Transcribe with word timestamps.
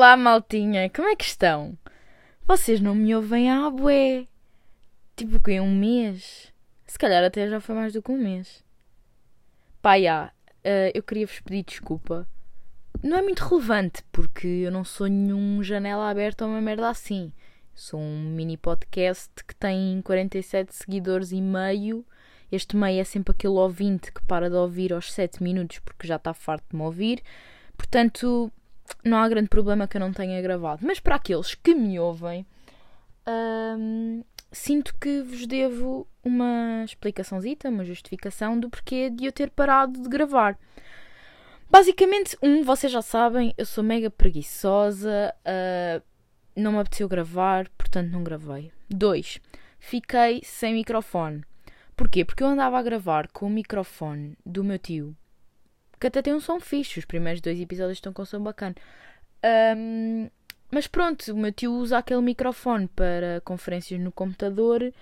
Olá, 0.00 0.16
maltinha, 0.16 0.88
como 0.88 1.08
é 1.08 1.14
que 1.14 1.26
estão? 1.26 1.76
Vocês 2.46 2.80
não 2.80 2.94
me 2.94 3.14
ouvem 3.14 3.50
há 3.50 3.68
bué. 3.68 4.26
Tipo 5.14 5.38
que 5.38 5.60
um 5.60 5.76
mês? 5.76 6.50
Se 6.86 6.98
calhar 6.98 7.22
até 7.22 7.46
já 7.46 7.60
foi 7.60 7.74
mais 7.74 7.92
do 7.92 8.00
que 8.00 8.10
um 8.10 8.16
mês. 8.16 8.64
Pá, 9.82 10.00
já, 10.00 10.32
uh, 10.64 10.90
eu 10.94 11.02
queria 11.02 11.26
vos 11.26 11.38
pedir 11.40 11.64
desculpa. 11.64 12.26
Não 13.02 13.18
é 13.18 13.20
muito 13.20 13.44
relevante, 13.44 14.02
porque 14.10 14.46
eu 14.46 14.72
não 14.72 14.84
sou 14.84 15.06
nenhum 15.06 15.62
janela 15.62 16.08
aberta 16.08 16.46
ou 16.46 16.50
uma 16.50 16.62
merda 16.62 16.88
assim. 16.88 17.30
Sou 17.74 18.00
um 18.00 18.22
mini 18.34 18.56
podcast 18.56 19.30
que 19.46 19.54
tem 19.54 20.00
47 20.00 20.74
seguidores 20.74 21.30
e 21.30 21.42
meio. 21.42 22.06
Este 22.50 22.74
meio 22.74 23.02
é 23.02 23.04
sempre 23.04 23.32
aquele 23.32 23.52
ouvinte 23.52 24.10
que 24.10 24.22
para 24.22 24.48
de 24.48 24.56
ouvir 24.56 24.94
aos 24.94 25.12
7 25.12 25.42
minutos 25.42 25.78
porque 25.80 26.08
já 26.08 26.16
está 26.16 26.32
farto 26.32 26.64
de 26.70 26.76
me 26.76 26.84
ouvir. 26.84 27.22
Portanto, 27.76 28.50
não 29.04 29.18
há 29.18 29.28
grande 29.28 29.48
problema 29.48 29.86
que 29.86 29.96
eu 29.96 30.00
não 30.00 30.12
tenha 30.12 30.40
gravado. 30.42 30.84
Mas 30.86 31.00
para 31.00 31.16
aqueles 31.16 31.54
que 31.54 31.74
me 31.74 31.98
ouvem, 31.98 32.46
hum, 33.28 34.22
sinto 34.52 34.94
que 35.00 35.22
vos 35.22 35.46
devo 35.46 36.06
uma 36.22 36.82
explicaçãozita, 36.84 37.68
uma 37.68 37.84
justificação 37.84 38.58
do 38.58 38.68
porquê 38.68 39.10
de 39.10 39.24
eu 39.24 39.32
ter 39.32 39.50
parado 39.50 40.00
de 40.00 40.08
gravar. 40.08 40.58
Basicamente, 41.70 42.36
um, 42.42 42.64
vocês 42.64 42.92
já 42.92 43.00
sabem, 43.00 43.54
eu 43.56 43.64
sou 43.64 43.84
mega 43.84 44.10
preguiçosa, 44.10 45.32
uh, 45.46 46.02
não 46.56 46.72
me 46.72 46.78
apeteceu 46.78 47.08
gravar, 47.08 47.68
portanto 47.78 48.10
não 48.10 48.24
gravei. 48.24 48.72
Dois, 48.88 49.40
fiquei 49.78 50.40
sem 50.44 50.74
microfone. 50.74 51.44
Porquê? 51.96 52.24
Porque 52.24 52.42
eu 52.42 52.48
andava 52.48 52.78
a 52.78 52.82
gravar 52.82 53.28
com 53.28 53.46
o 53.46 53.50
microfone 53.50 54.36
do 54.44 54.64
meu 54.64 54.78
tio 54.78 55.16
que 56.00 56.06
até 56.06 56.22
tem 56.22 56.34
um 56.34 56.40
som 56.40 56.58
fixe. 56.58 56.98
Os 56.98 57.04
primeiros 57.04 57.40
dois 57.40 57.60
episódios 57.60 57.98
estão 57.98 58.12
com 58.12 58.22
um 58.22 58.26
som 58.26 58.42
bacana. 58.42 58.74
Um, 59.76 60.28
mas 60.70 60.86
pronto, 60.86 61.32
o 61.32 61.36
meu 61.36 61.52
tio 61.52 61.72
usa 61.72 61.98
aquele 61.98 62.22
microfone 62.22 62.88
para 62.88 63.40
conferências 63.44 64.00
no 64.00 64.12
computador 64.12 64.92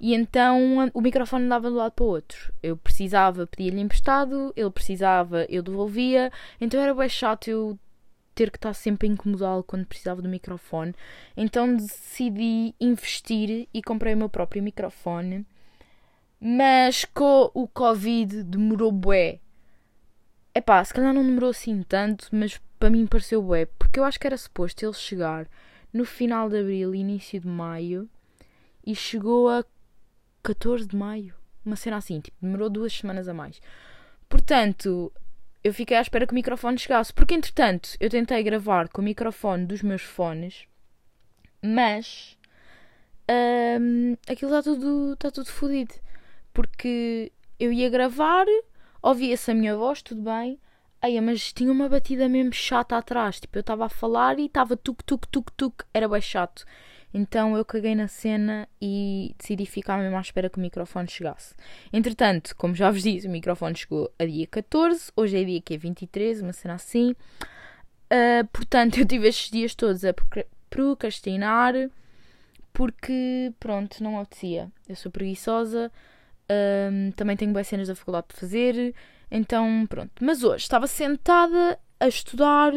e 0.00 0.14
então 0.14 0.90
o 0.92 1.00
microfone 1.00 1.46
andava 1.46 1.68
de 1.68 1.74
um 1.74 1.78
lado 1.78 1.92
para 1.92 2.04
o 2.04 2.08
outro. 2.08 2.52
Eu 2.62 2.76
precisava, 2.76 3.46
pedia-lhe 3.46 3.80
emprestado, 3.80 4.52
ele 4.54 4.70
precisava, 4.70 5.46
eu 5.48 5.62
devolvia. 5.62 6.30
Então 6.60 6.80
era 6.80 6.94
bem 6.94 7.08
chato 7.08 7.48
eu 7.48 7.78
ter 8.34 8.50
que 8.50 8.58
estar 8.58 8.74
sempre 8.74 9.08
a 9.08 9.10
incomodá-lo 9.10 9.64
quando 9.64 9.86
precisava 9.86 10.20
do 10.20 10.28
microfone. 10.28 10.94
Então 11.34 11.74
decidi 11.74 12.74
investir 12.78 13.66
e 13.72 13.82
comprei 13.82 14.14
o 14.14 14.18
meu 14.18 14.28
próprio 14.28 14.62
microfone. 14.62 15.46
Mas 16.38 17.06
com 17.06 17.50
o 17.54 17.66
Covid 17.66 18.42
demorou 18.44 18.92
bué 18.92 19.40
é 20.56 20.60
pá, 20.62 20.82
se 20.82 20.94
calhar 20.94 21.12
não 21.12 21.22
demorou 21.22 21.50
assim 21.50 21.82
tanto, 21.82 22.28
mas 22.32 22.58
para 22.78 22.88
mim 22.88 23.06
pareceu 23.06 23.42
bué, 23.42 23.66
porque 23.78 24.00
eu 24.00 24.04
acho 24.04 24.18
que 24.18 24.26
era 24.26 24.38
suposto 24.38 24.82
ele 24.82 24.94
chegar 24.94 25.46
no 25.92 26.02
final 26.06 26.48
de 26.48 26.58
abril, 26.58 26.94
início 26.94 27.38
de 27.38 27.46
maio, 27.46 28.08
e 28.82 28.94
chegou 28.94 29.50
a 29.50 29.62
14 30.42 30.86
de 30.86 30.96
maio. 30.96 31.34
Uma 31.62 31.76
cena 31.76 31.98
assim, 31.98 32.20
tipo, 32.20 32.38
demorou 32.40 32.70
duas 32.70 32.94
semanas 32.94 33.28
a 33.28 33.34
mais. 33.34 33.60
Portanto, 34.30 35.12
eu 35.62 35.74
fiquei 35.74 35.94
à 35.94 36.00
espera 36.00 36.26
que 36.26 36.32
o 36.32 36.34
microfone 36.34 36.78
chegasse, 36.78 37.12
porque 37.12 37.34
entretanto 37.34 37.90
eu 38.00 38.08
tentei 38.08 38.42
gravar 38.42 38.88
com 38.88 39.02
o 39.02 39.04
microfone 39.04 39.66
dos 39.66 39.82
meus 39.82 40.00
fones, 40.00 40.66
mas 41.60 42.38
hum, 43.78 44.16
aquilo 44.26 44.56
está 44.56 44.62
tudo, 44.72 45.12
está 45.12 45.30
tudo 45.30 45.50
fodido. 45.50 45.94
Porque 46.54 47.30
eu 47.60 47.70
ia 47.70 47.90
gravar 47.90 48.46
Ouvia-se 49.06 49.52
a 49.52 49.54
minha 49.54 49.76
voz, 49.76 50.02
tudo 50.02 50.20
bem. 50.20 50.58
Aí, 51.00 51.20
mas 51.20 51.52
tinha 51.52 51.70
uma 51.70 51.88
batida 51.88 52.28
mesmo 52.28 52.52
chata 52.52 52.96
atrás. 52.96 53.38
Tipo, 53.38 53.56
eu 53.56 53.60
estava 53.60 53.86
a 53.86 53.88
falar 53.88 54.36
e 54.40 54.46
estava 54.46 54.76
tuk 54.76 55.04
tuk 55.04 55.28
tuk 55.28 55.52
tuk. 55.52 55.84
Era 55.94 56.08
bem 56.08 56.20
chato. 56.20 56.64
Então 57.14 57.56
eu 57.56 57.64
caguei 57.64 57.94
na 57.94 58.08
cena 58.08 58.68
e 58.82 59.32
decidi 59.38 59.64
ficar 59.64 59.96
mesmo 59.96 60.16
à 60.16 60.20
espera 60.20 60.50
que 60.50 60.58
o 60.58 60.60
microfone 60.60 61.08
chegasse. 61.08 61.54
Entretanto, 61.92 62.56
como 62.56 62.74
já 62.74 62.90
vos 62.90 63.04
disse, 63.04 63.28
o 63.28 63.30
microfone 63.30 63.76
chegou 63.76 64.12
a 64.18 64.24
dia 64.24 64.44
14, 64.48 65.12
hoje 65.14 65.40
é 65.40 65.44
dia 65.44 65.62
que 65.62 65.74
é 65.74 65.78
23, 65.78 66.42
uma 66.42 66.52
cena 66.52 66.74
assim. 66.74 67.12
Uh, 67.12 68.44
portanto, 68.52 68.98
eu 68.98 69.06
tive 69.06 69.28
estes 69.28 69.52
dias 69.52 69.72
todos 69.76 70.04
a 70.04 70.12
procrastinar 70.68 71.74
porque, 72.72 73.52
pronto, 73.60 74.02
não 74.02 74.18
apetecia. 74.18 74.68
Eu 74.88 74.96
sou 74.96 75.12
preguiçosa, 75.12 75.92
um, 76.50 77.10
também 77.12 77.36
tenho 77.36 77.52
boas 77.52 77.66
cenas 77.66 77.88
da 77.88 77.94
faculdade 77.94 78.28
de 78.32 78.40
fazer. 78.40 78.94
Então, 79.30 79.86
pronto. 79.88 80.12
Mas 80.20 80.42
hoje 80.42 80.64
estava 80.64 80.86
sentada 80.86 81.78
a 81.98 82.08
estudar 82.08 82.72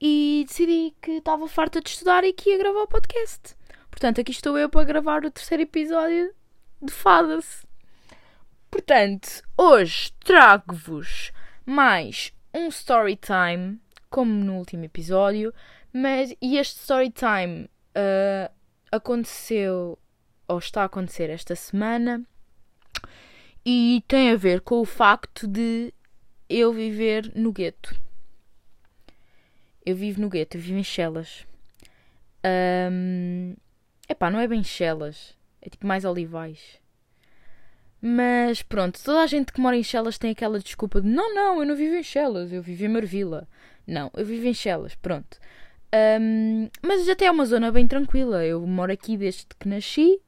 e 0.00 0.44
decidi 0.46 0.94
que 1.02 1.12
estava 1.12 1.46
farta 1.46 1.80
de 1.80 1.90
estudar 1.90 2.24
e 2.24 2.32
que 2.32 2.50
ia 2.50 2.58
gravar 2.58 2.82
o 2.82 2.88
podcast. 2.88 3.54
Portanto, 3.90 4.20
aqui 4.20 4.30
estou 4.30 4.56
eu 4.56 4.68
para 4.68 4.84
gravar 4.84 5.24
o 5.24 5.30
terceiro 5.30 5.62
episódio 5.62 6.32
de 6.80 6.92
Fadas. 6.92 7.66
Portanto, 8.70 9.42
hoje 9.58 10.12
trago-vos 10.20 11.32
mais 11.66 12.32
um 12.54 12.68
story 12.68 13.16
time, 13.16 13.78
como 14.08 14.32
no 14.32 14.56
último 14.56 14.84
episódio, 14.84 15.52
mas 15.92 16.34
e 16.40 16.56
este 16.56 16.78
story 16.80 17.10
time 17.10 17.64
uh, 17.64 18.50
aconteceu 18.90 19.98
ou 20.48 20.58
está 20.58 20.82
a 20.82 20.86
acontecer 20.86 21.30
esta 21.30 21.54
semana 21.54 22.24
e 23.72 24.00
tem 24.08 24.32
a 24.32 24.36
ver 24.36 24.62
com 24.62 24.80
o 24.80 24.84
facto 24.84 25.46
de 25.46 25.94
eu 26.48 26.72
viver 26.72 27.30
no 27.36 27.52
gueto. 27.52 27.94
Eu 29.86 29.94
vivo 29.94 30.20
no 30.20 30.28
gueto, 30.28 30.56
eu 30.56 30.60
vivo 30.60 30.78
em 30.78 30.82
Chelas. 30.82 31.46
Um, 32.44 33.54
epá, 34.08 34.28
não 34.28 34.40
é 34.40 34.48
bem 34.48 34.64
Chelas, 34.64 35.36
é 35.62 35.70
tipo 35.70 35.86
mais 35.86 36.04
Olivais. 36.04 36.80
Mas 38.02 38.60
pronto, 38.60 39.00
toda 39.04 39.20
a 39.20 39.26
gente 39.28 39.52
que 39.52 39.60
mora 39.60 39.76
em 39.76 39.84
Chelas 39.84 40.18
tem 40.18 40.32
aquela 40.32 40.58
desculpa 40.58 41.00
de 41.00 41.06
não, 41.06 41.32
não, 41.32 41.60
eu 41.60 41.66
não 41.66 41.76
vivo 41.76 41.94
em 41.94 42.02
Chelas, 42.02 42.52
eu 42.52 42.60
vivo 42.60 42.84
em 42.84 42.88
Marvila. 42.88 43.46
Não, 43.86 44.10
eu 44.16 44.26
vivo 44.26 44.48
em 44.48 44.54
Chelas, 44.54 44.96
pronto. 44.96 45.38
Um, 46.20 46.68
mas 46.82 47.08
até 47.08 47.26
é 47.26 47.30
uma 47.30 47.46
zona 47.46 47.70
bem 47.70 47.86
tranquila. 47.86 48.44
Eu 48.44 48.66
moro 48.66 48.90
aqui 48.90 49.16
desde 49.16 49.46
que 49.56 49.68
nasci, 49.68 50.20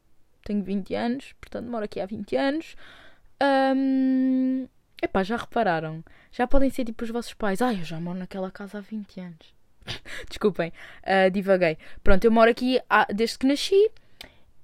tenho 0.44 0.62
20 0.62 0.94
anos, 0.94 1.32
portanto 1.40 1.68
moro 1.68 1.84
aqui 1.84 1.98
há 1.98 2.06
20 2.06 2.36
anos. 2.36 2.76
Um, 3.42 4.68
epá, 5.02 5.22
já 5.22 5.36
repararam? 5.36 6.04
Já 6.30 6.46
podem 6.46 6.70
ser 6.70 6.84
tipo 6.84 7.04
os 7.04 7.10
vossos 7.10 7.34
pais. 7.34 7.60
Ai, 7.60 7.80
eu 7.80 7.84
já 7.84 8.00
moro 8.00 8.18
naquela 8.18 8.50
casa 8.50 8.78
há 8.78 8.80
20 8.80 9.20
anos. 9.20 9.54
Desculpem, 10.28 10.72
uh, 11.02 11.30
divaguei. 11.30 11.76
Pronto, 12.04 12.24
eu 12.24 12.30
moro 12.30 12.50
aqui 12.50 12.80
há, 12.88 13.06
desde 13.12 13.38
que 13.38 13.46
nasci 13.46 13.90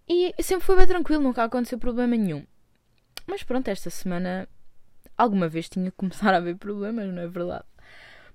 e 0.09 0.35
sempre 0.43 0.65
foi 0.65 0.77
bem 0.77 0.87
tranquilo, 0.87 1.23
nunca 1.23 1.45
aconteceu 1.45 1.79
problema 1.79 2.17
nenhum. 2.17 2.47
Mas 3.27 3.43
pronto, 3.43 3.69
esta 3.69 3.91
semana 3.91 4.49
alguma 5.17 5.49
vez 5.49 5.69
tinha 5.69 5.91
que 5.91 5.97
começar 5.97 6.33
a 6.33 6.39
haver 6.39 6.57
problemas, 6.57 7.13
não 7.13 7.23
é 7.23 7.27
verdade? 7.27 7.65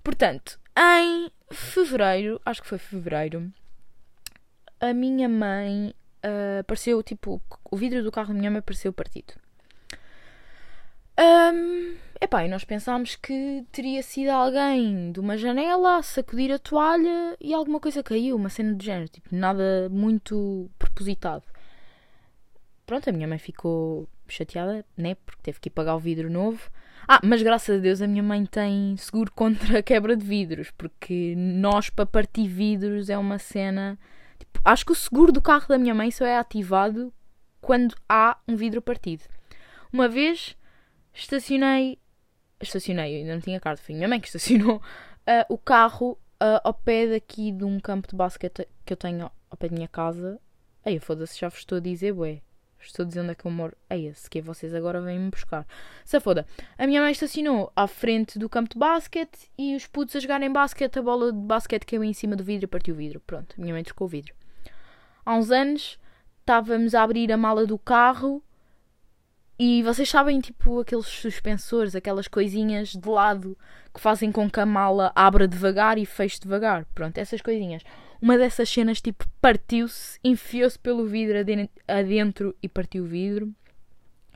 Portanto, 0.03 0.59
em 0.77 1.31
fevereiro, 1.49 2.39
acho 2.45 2.61
que 2.61 2.67
foi 2.67 2.77
fevereiro, 2.77 3.51
a 4.79 4.93
minha 4.93 5.29
mãe 5.29 5.95
uh, 6.23 6.59
apareceu, 6.59 7.01
tipo, 7.01 7.41
o 7.71 7.77
vidro 7.77 8.03
do 8.03 8.11
carro 8.11 8.33
da 8.33 8.33
minha 8.33 8.51
mãe 8.51 8.59
apareceu 8.59 8.91
partido. 8.91 9.33
Um, 11.19 11.96
epá, 12.19 12.44
e 12.44 12.47
nós 12.47 12.63
pensámos 12.63 13.16
que 13.16 13.63
teria 13.72 14.01
sido 14.01 14.29
alguém 14.29 15.12
de 15.12 15.19
uma 15.19 15.38
janela 15.38 16.01
sacudir 16.01 16.51
a 16.51 16.59
toalha 16.59 17.38
e 17.40 17.53
alguma 17.53 17.79
coisa 17.79 18.01
caiu, 18.01 18.35
uma 18.35 18.50
cena 18.50 18.74
do 18.74 18.84
género, 18.84 19.09
tipo, 19.09 19.29
nada 19.31 19.88
muito 19.91 20.69
propositado. 20.79 21.44
Pronto, 22.85 23.09
a 23.09 23.14
minha 23.14 23.28
mãe 23.28 23.37
ficou 23.37 24.09
chateada, 24.28 24.85
né? 24.97 25.16
Porque 25.16 25.41
teve 25.43 25.59
que 25.59 25.70
ir 25.70 25.72
pagar 25.72 25.96
o 25.96 25.99
vidro 25.99 26.29
novo. 26.29 26.70
Ah, 27.08 27.20
mas 27.23 27.41
graças 27.41 27.78
a 27.78 27.82
Deus 27.82 28.02
a 28.02 28.08
minha 28.08 28.23
mãe 28.23 28.46
tem 28.46 28.96
seguro 28.97 29.32
contra 29.35 29.79
a 29.79 29.84
quebra 29.84 30.16
de 30.16 30.26
vidros, 30.26 30.72
porque 30.72 31.35
nós 31.37 31.90
para 31.90 32.05
partir 32.05 32.47
vidros 32.47 33.09
é 33.09 33.17
uma 33.17 33.37
cena. 33.37 33.97
Tipo, 34.40 34.59
acho 34.66 34.85
que 34.85 34.91
o 34.91 34.96
seguro 34.96 35.32
do 35.32 35.41
carro 35.41 35.67
da 35.67 35.78
minha 35.78 35.93
mãe 35.93 36.11
só 36.11 36.26
é 36.26 36.37
ativado 36.37 37.14
quando 37.61 37.96
há 38.09 38.37
um 38.47 38.55
vidro 38.55 38.82
partido. 38.82 39.23
Uma 39.91 40.09
vez 40.09 40.58
estacionei. 41.13 41.99
Estacionei, 42.61 43.15
eu 43.15 43.19
ainda 43.19 43.33
não 43.33 43.41
tinha 43.41 43.59
carta, 43.59 43.81
foi 43.81 43.95
minha 43.95 44.07
mãe 44.07 44.19
que 44.19 44.27
estacionou 44.27 44.77
uh, 44.77 44.81
o 45.53 45.57
carro 45.57 46.17
uh, 46.41 46.59
ao 46.63 46.73
pé 46.73 47.07
daqui 47.07 47.51
de 47.51 47.63
um 47.63 47.79
campo 47.79 48.07
de 48.07 48.15
basquete 48.15 48.67
que 48.85 48.93
eu 48.93 48.97
tenho 48.97 49.29
ao 49.49 49.57
pé 49.57 49.69
da 49.69 49.75
minha 49.75 49.87
casa. 49.87 50.39
Aí, 50.85 50.99
foda-se, 50.99 51.39
já 51.39 51.49
vos 51.49 51.59
estou 51.59 51.77
a 51.77 51.81
dizer, 51.81 52.11
ué. 52.13 52.41
Estou 52.85 53.05
dizendo 53.05 53.31
é 53.31 53.35
que 53.35 53.45
eu 53.45 53.51
moro. 53.51 53.75
Aí, 53.89 54.13
se 54.13 54.29
que 54.29 54.41
vocês 54.41 54.73
agora 54.73 55.01
vêm-me 55.01 55.29
buscar. 55.29 55.65
Se 56.03 56.19
foda. 56.19 56.45
A 56.77 56.85
minha 56.85 57.01
mãe 57.01 57.11
estacionou 57.11 57.71
à 57.75 57.87
frente 57.87 58.37
do 58.37 58.49
campo 58.49 58.71
de 58.73 58.77
basquete 58.77 59.49
e 59.57 59.75
os 59.75 59.87
putos 59.87 60.15
a 60.15 60.19
jogarem 60.19 60.51
basquete, 60.51 60.99
a 60.99 61.01
bola 61.01 61.31
de 61.31 61.39
basquete 61.39 61.85
caiu 61.85 62.03
em 62.03 62.13
cima 62.13 62.35
do 62.35 62.43
vidro 62.43 62.65
e 62.65 62.67
partiu 62.67 62.93
o 62.93 62.97
vidro. 62.97 63.21
Pronto, 63.21 63.55
a 63.57 63.61
minha 63.61 63.73
mãe 63.73 63.83
trocou 63.83 64.05
o 64.05 64.09
vidro. 64.09 64.33
Há 65.25 65.35
uns 65.35 65.49
anos 65.49 65.97
estávamos 66.39 66.93
a 66.93 67.03
abrir 67.03 67.31
a 67.31 67.37
mala 67.37 67.65
do 67.65 67.79
carro 67.79 68.43
E 69.65 69.81
vocês 69.81 70.09
sabem, 70.09 70.41
tipo, 70.41 70.81
aqueles 70.81 71.05
suspensores, 71.05 71.95
aquelas 71.95 72.27
coisinhas 72.27 72.89
de 72.89 73.07
lado 73.07 73.57
que 73.93 74.01
fazem 74.01 74.29
com 74.29 74.49
que 74.49 74.59
a 74.59 74.65
mala 74.65 75.09
abra 75.15 75.47
devagar 75.47 75.97
e 75.97 76.05
feche 76.05 76.37
devagar. 76.37 76.85
Pronto, 76.93 77.17
essas 77.17 77.41
coisinhas. 77.41 77.81
Uma 78.21 78.37
dessas 78.37 78.67
cenas, 78.69 78.99
tipo, 78.99 79.25
partiu-se, 79.39 80.19
enfiou-se 80.21 80.77
pelo 80.77 81.05
vidro 81.05 81.37
adentro 81.87 82.53
e 82.61 82.67
partiu 82.67 83.05
o 83.05 83.07
vidro. 83.07 83.55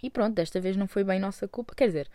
E 0.02 0.10
pronto, 0.10 0.34
desta 0.34 0.62
vez 0.62 0.78
não 0.78 0.88
foi 0.88 1.04
bem 1.04 1.20
nossa 1.20 1.46
culpa. 1.46 1.76
Quer 1.76 1.88
dizer, 1.88 2.10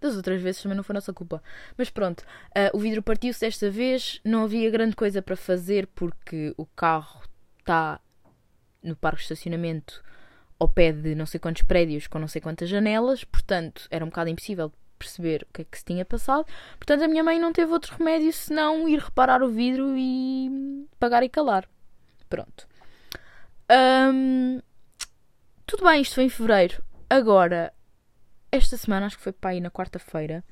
das 0.00 0.16
outras 0.16 0.42
vezes 0.42 0.60
também 0.60 0.76
não 0.76 0.82
foi 0.82 0.94
nossa 0.94 1.12
culpa. 1.12 1.40
Mas 1.78 1.88
pronto, 1.88 2.22
uh, 2.22 2.76
o 2.76 2.80
vidro 2.80 3.00
partiu-se 3.00 3.42
desta 3.42 3.70
vez. 3.70 4.20
Não 4.24 4.42
havia 4.42 4.68
grande 4.72 4.96
coisa 4.96 5.22
para 5.22 5.36
fazer 5.36 5.86
porque 5.94 6.52
o 6.56 6.66
carro 6.66 7.22
está 7.60 8.00
no 8.82 8.96
parque 8.96 9.18
de 9.18 9.22
estacionamento 9.22 10.02
ao 10.58 10.68
pé 10.68 10.92
de 10.92 11.14
não 11.14 11.26
sei 11.26 11.38
quantos 11.38 11.62
prédios 11.62 12.06
com 12.06 12.18
não 12.18 12.28
sei 12.28 12.40
quantas 12.40 12.68
janelas, 12.68 13.24
portanto 13.24 13.86
era 13.90 14.04
um 14.04 14.08
bocado 14.08 14.30
impossível 14.30 14.72
perceber 14.98 15.46
o 15.48 15.52
que 15.52 15.62
é 15.62 15.64
que 15.64 15.78
se 15.78 15.84
tinha 15.84 16.04
passado. 16.04 16.46
Portanto, 16.78 17.04
a 17.04 17.08
minha 17.08 17.22
mãe 17.22 17.38
não 17.38 17.52
teve 17.52 17.70
outro 17.70 17.94
remédio 17.98 18.32
senão 18.32 18.88
ir 18.88 18.98
reparar 18.98 19.42
o 19.42 19.50
vidro 19.50 19.94
e 19.94 20.88
pagar 20.98 21.22
e 21.22 21.28
calar. 21.28 21.68
Pronto. 22.30 22.66
Tudo 25.66 25.84
bem, 25.84 26.00
isto 26.00 26.14
foi 26.14 26.24
em 26.24 26.28
fevereiro. 26.30 26.82
Agora, 27.10 27.74
esta 28.50 28.76
semana, 28.78 29.06
acho 29.06 29.18
que 29.18 29.22
foi 29.22 29.32
para 29.32 29.50
aí 29.50 29.60
na 29.60 29.70
quarta-feira, 29.70 30.42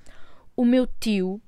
o 0.55 0.65
meu 0.65 0.87
tio, 0.87 1.41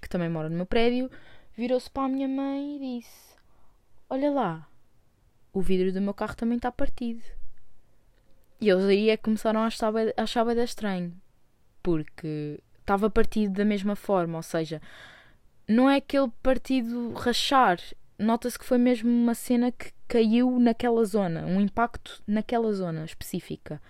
que 0.00 0.08
também 0.08 0.30
mora 0.30 0.48
no 0.48 0.56
meu 0.56 0.64
prédio, 0.64 1.10
virou-se 1.54 1.90
para 1.90 2.04
a 2.04 2.08
minha 2.08 2.28
mãe 2.28 2.76
e 2.76 3.00
disse: 3.00 3.36
Olha 4.08 4.30
lá, 4.30 4.68
o 5.54 5.60
vidro 5.60 5.92
do 5.92 6.00
meu 6.00 6.12
carro 6.12 6.34
também 6.34 6.56
está 6.56 6.70
partido. 6.70 7.22
E 8.60 8.68
eles 8.68 8.84
aí 8.84 9.08
é 9.08 9.16
que 9.16 9.22
começaram 9.22 9.60
a 9.60 9.66
achar, 9.66 9.92
a 10.16 10.22
achar 10.22 10.44
bem 10.44 10.62
estranho. 10.62 11.14
Porque 11.82 12.60
estava 12.80 13.08
partido 13.08 13.54
da 13.54 13.64
mesma 13.64 13.94
forma, 13.94 14.36
ou 14.36 14.42
seja, 14.42 14.82
não 15.68 15.88
é 15.88 15.96
aquele 15.96 16.28
partido 16.42 17.12
rachar. 17.12 17.78
Nota-se 18.18 18.58
que 18.58 18.64
foi 18.64 18.78
mesmo 18.78 19.08
uma 19.10 19.34
cena 19.34 19.72
que 19.72 19.92
caiu 20.08 20.58
naquela 20.58 21.04
zona, 21.04 21.46
um 21.46 21.60
impacto 21.60 22.22
naquela 22.26 22.72
zona 22.72 23.04
específica. 23.04 23.80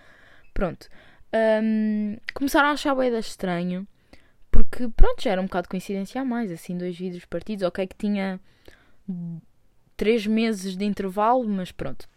Pronto. 0.53 0.87
Um, 1.33 2.17
começaram 2.33 2.69
a 2.69 2.71
achar 2.71 2.95
bem 2.95 3.17
estranho. 3.17 3.87
Porque, 4.51 4.87
pronto, 4.87 5.21
já 5.21 5.31
era 5.31 5.41
um 5.41 5.45
bocado 5.45 5.67
coincidência 5.67 6.21
a 6.21 6.25
mais. 6.25 6.51
Assim, 6.51 6.77
dois 6.77 6.97
vidros 6.97 7.25
partidos. 7.25 7.65
Ok, 7.65 7.85
que 7.87 7.95
tinha 7.97 8.39
três 9.95 10.25
meses 10.25 10.75
de 10.75 10.85
intervalo, 10.85 11.47
mas 11.47 11.71
pronto. 11.71 12.07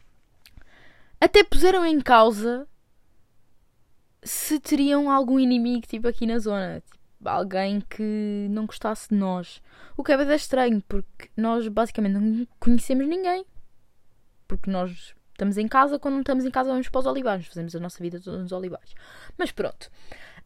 Até 1.21 1.43
puseram 1.43 1.85
em 1.85 2.01
causa 2.01 2.67
se 4.23 4.59
teriam 4.61 5.11
algum 5.11 5.39
inimigo, 5.39 5.87
tipo, 5.87 6.09
aqui 6.09 6.27
na 6.27 6.39
zona. 6.39 6.83
Tipo, 6.85 6.99
alguém 7.29 7.81
que 7.81 8.47
não 8.51 8.67
gostasse 8.67 9.09
de 9.09 9.15
nós. 9.17 9.61
O 9.97 10.05
que 10.05 10.13
é 10.13 10.17
bem 10.17 10.37
estranho, 10.37 10.83
porque 10.87 11.29
nós 11.37 11.67
basicamente 11.69 12.13
não 12.13 12.47
conhecemos 12.61 13.07
ninguém. 13.07 13.45
Porque 14.47 14.71
nós 14.71 15.15
estamos 15.33 15.59
em 15.59 15.69
casa, 15.69 15.99
quando 15.99 16.15
não 16.15 16.21
estamos 16.21 16.45
em 16.45 16.51
casa 16.51 16.71
vamos 16.71 16.89
para 16.89 16.99
os 17.01 17.07
olivais. 17.07 17.47
Fazemos 17.47 17.75
a 17.75 17.81
nossa 17.81 18.03
vida 18.03 18.21
toda 18.21 18.39
nos 18.39 18.53
olivais. 18.53 18.95
Mas 19.37 19.51
pronto. 19.51 19.91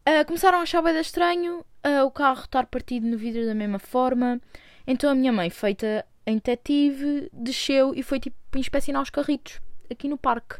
Uh, 0.07 0.25
começaram 0.25 0.59
a 0.59 0.61
achar 0.61 0.81
bem 0.81 0.99
estranho 0.99 1.59
uh, 1.85 2.05
o 2.05 2.11
carro 2.11 2.41
estar 2.41 2.65
partido 2.65 3.07
no 3.07 3.17
vidro 3.17 3.45
da 3.45 3.55
mesma 3.55 3.79
forma. 3.79 4.41
Então 4.85 5.09
a 5.09 5.15
minha 5.15 5.31
mãe, 5.31 5.49
feita 5.49 6.05
em 6.25 6.35
detetive, 6.35 7.29
desceu 7.33 7.93
e 7.95 8.01
foi 8.03 8.19
tipo 8.19 8.35
inspecionar 8.55 9.01
os 9.01 9.09
carritos 9.09 9.59
aqui 9.89 10.07
no 10.07 10.17
parque. 10.17 10.55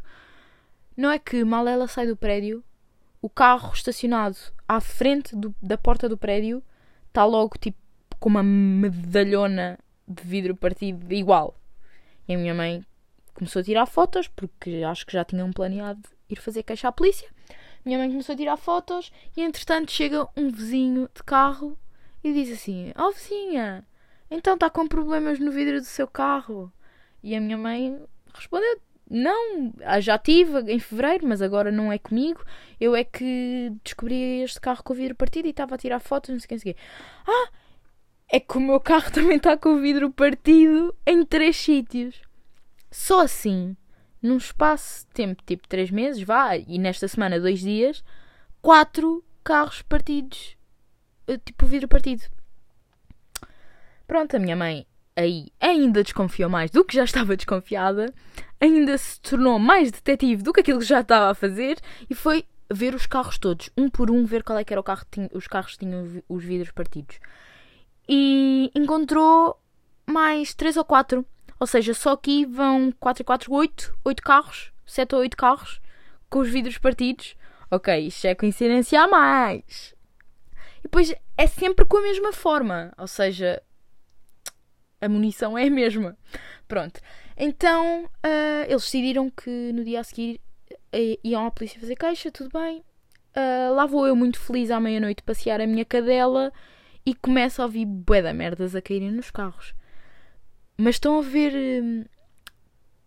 Não 0.96 1.10
é 1.10 1.18
que 1.18 1.42
mal 1.44 1.66
ela 1.66 1.88
sai 1.88 2.06
do 2.06 2.16
prédio, 2.16 2.62
o 3.20 3.28
carro 3.28 3.72
estacionado 3.72 4.36
à 4.68 4.80
frente 4.80 5.34
do, 5.34 5.54
da 5.60 5.78
porta 5.78 6.08
do 6.08 6.16
prédio 6.16 6.62
está 7.08 7.24
logo 7.24 7.56
tipo 7.58 7.78
com 8.20 8.28
uma 8.28 8.42
medalhona 8.42 9.78
de 10.06 10.22
vidro 10.22 10.54
partido 10.54 11.12
igual. 11.12 11.58
E 12.28 12.34
a 12.34 12.38
minha 12.38 12.54
mãe 12.54 12.84
começou 13.34 13.60
a 13.60 13.64
tirar 13.64 13.86
fotos, 13.86 14.28
porque 14.28 14.82
acho 14.86 15.04
que 15.04 15.12
já 15.12 15.24
tinham 15.24 15.52
planeado 15.52 16.00
ir 16.28 16.36
fazer 16.36 16.62
queixa 16.62 16.88
à 16.88 16.92
polícia. 16.92 17.28
Minha 17.84 17.98
mãe 17.98 18.08
começou 18.08 18.32
a 18.32 18.36
tirar 18.36 18.56
fotos 18.56 19.12
e 19.36 19.42
entretanto 19.42 19.90
chega 19.90 20.26
um 20.36 20.50
vizinho 20.50 21.08
de 21.14 21.22
carro 21.22 21.78
e 22.22 22.32
diz 22.32 22.50
assim: 22.50 22.92
Ó 22.96 23.08
oh, 23.08 23.12
vizinha, 23.12 23.86
então 24.30 24.54
está 24.54 24.70
com 24.70 24.86
problemas 24.86 25.38
no 25.38 25.50
vidro 25.50 25.80
do 25.80 25.86
seu 25.86 26.06
carro? 26.06 26.72
E 27.22 27.34
a 27.34 27.40
minha 27.40 27.56
mãe 27.56 27.98
respondeu: 28.34 28.80
Não, 29.10 29.72
ah, 29.84 30.00
já 30.00 30.18
tive 30.18 30.60
em 30.72 30.78
fevereiro, 30.78 31.26
mas 31.26 31.40
agora 31.42 31.70
não 31.70 31.92
é 31.92 31.98
comigo. 31.98 32.44
Eu 32.80 32.94
é 32.94 33.04
que 33.04 33.72
descobri 33.82 34.42
este 34.42 34.60
carro 34.60 34.82
com 34.82 34.92
o 34.92 34.96
vidro 34.96 35.14
partido 35.14 35.46
e 35.46 35.50
estava 35.50 35.74
a 35.74 35.78
tirar 35.78 36.00
fotos, 36.00 36.30
não 36.30 36.38
sei 36.38 36.56
o 36.56 36.60
que, 36.60 36.76
Ah, 37.26 37.50
é 38.30 38.40
que 38.40 38.56
o 38.58 38.60
meu 38.60 38.80
carro 38.80 39.10
também 39.12 39.36
está 39.36 39.56
com 39.56 39.70
o 39.70 39.80
vidro 39.80 40.10
partido 40.10 40.94
em 41.06 41.24
três 41.24 41.56
sítios. 41.56 42.20
Só 42.90 43.22
assim, 43.22 43.76
num 44.22 44.36
espaço 44.36 45.06
de 45.06 45.12
tempo 45.12 45.42
tipo 45.44 45.68
três 45.68 45.90
meses, 45.90 46.22
vá, 46.22 46.56
e 46.56 46.78
nesta 46.78 47.08
semana 47.08 47.40
dois 47.40 47.60
dias, 47.60 48.04
quatro 48.62 49.24
carros 49.42 49.82
partidos, 49.82 50.56
eh, 51.26 51.38
tipo 51.38 51.66
vidro 51.66 51.88
partido. 51.88 52.22
Pronto, 54.06 54.36
a 54.36 54.38
minha 54.38 54.56
mãe 54.56 54.86
aí 55.16 55.48
ainda 55.60 56.02
desconfiou 56.02 56.50
mais 56.50 56.70
do 56.70 56.84
que 56.84 56.94
já 56.94 57.04
estava 57.04 57.36
desconfiada, 57.36 58.12
ainda 58.60 58.96
se 58.98 59.20
tornou 59.20 59.58
mais 59.58 59.90
detetive 59.90 60.42
do 60.42 60.52
que 60.52 60.60
aquilo 60.60 60.80
que 60.80 60.84
já 60.84 61.00
estava 61.00 61.30
a 61.30 61.34
fazer 61.34 61.78
e 62.08 62.14
foi 62.14 62.44
ver 62.72 62.94
os 62.94 63.06
carros 63.06 63.38
todos, 63.38 63.70
um 63.76 63.88
por 63.88 64.10
um, 64.10 64.24
ver 64.24 64.42
qual 64.42 64.58
é 64.58 64.64
que 64.64 64.72
era 64.72 64.80
o 64.80 64.84
carro 64.84 65.04
tinha, 65.10 65.30
os 65.32 65.46
carros 65.46 65.72
que 65.72 65.80
tinham 65.80 66.22
os 66.28 66.44
vidros 66.44 66.72
partidos. 66.72 67.18
E 68.08 68.70
encontrou 68.74 69.58
mais 70.06 70.54
3 70.54 70.76
ou 70.76 70.84
4. 70.84 71.24
Ou 71.58 71.66
seja, 71.66 71.94
só 71.94 72.12
aqui 72.12 72.44
vão 72.44 72.92
4 72.98 73.22
e 73.22 73.24
4, 73.24 73.52
8, 73.52 73.98
8 74.04 74.22
carros, 74.22 74.72
7 74.84 75.14
ou 75.14 75.20
8 75.20 75.36
carros 75.36 75.80
com 76.28 76.40
os 76.40 76.48
vidros 76.48 76.78
partidos. 76.78 77.36
Ok, 77.70 78.06
isto 78.06 78.26
é 78.26 78.34
coincidência 78.34 79.00
a 79.00 79.08
mais. 79.08 79.94
E 80.80 80.82
depois 80.82 81.14
é 81.36 81.46
sempre 81.46 81.84
com 81.84 81.98
a 81.98 82.02
mesma 82.02 82.32
forma. 82.32 82.92
Ou 82.98 83.06
seja, 83.06 83.62
a 85.04 85.08
munição 85.08 85.56
é 85.56 85.66
a 85.66 85.70
mesma. 85.70 86.16
Pronto. 86.66 87.00
Então 87.36 88.04
uh, 88.04 88.64
eles 88.66 88.82
decidiram 88.82 89.30
que 89.30 89.72
no 89.72 89.84
dia 89.84 90.00
a 90.00 90.04
seguir 90.04 90.40
uh, 90.70 91.20
iam 91.22 91.46
à 91.46 91.50
polícia 91.50 91.80
fazer 91.80 91.96
queixa, 91.96 92.30
tudo 92.30 92.50
bem. 92.58 92.82
Uh, 93.36 93.74
lá 93.74 93.86
vou 93.86 94.06
eu 94.06 94.14
muito 94.14 94.38
feliz 94.38 94.70
à 94.70 94.78
meia-noite 94.78 95.22
passear 95.22 95.60
a 95.60 95.66
minha 95.66 95.84
cadela 95.84 96.52
e 97.04 97.14
começo 97.14 97.60
a 97.60 97.64
ouvir 97.64 97.84
bué 97.84 98.22
da 98.22 98.32
merdas 98.32 98.74
a 98.74 98.80
caírem 98.80 99.10
nos 99.10 99.30
carros. 99.30 99.74
Mas 100.76 100.96
estão 100.96 101.18
a 101.18 101.22
ver 101.22 101.52
hum, 101.82 102.04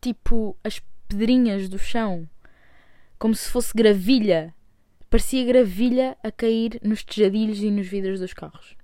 tipo 0.01 0.57
as 0.63 0.81
pedrinhas 1.07 1.67
do 1.67 1.79
chão 1.79 2.29
como 3.17 3.33
se 3.33 3.50
fosse 3.50 3.74
gravilha. 3.74 4.53
Parecia 5.10 5.45
gravilha 5.45 6.17
a 6.24 6.31
cair 6.31 6.79
nos 6.83 7.03
tejadilhos 7.03 7.60
e 7.60 7.71
nos 7.71 7.88
vidros 7.88 8.19
dos 8.19 8.33
carros. 8.33 8.76